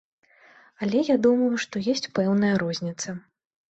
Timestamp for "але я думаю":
0.85-1.53